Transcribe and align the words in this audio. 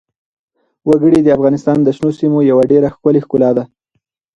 وګړي 0.89 1.19
د 1.23 1.27
افغانستان 1.37 1.77
د 1.83 1.87
شنو 1.97 2.11
سیمو 2.19 2.39
یوه 2.51 2.63
ډېره 2.71 2.87
ښکلې 2.95 3.19
ښکلا 3.25 3.51
ده. 3.57 3.63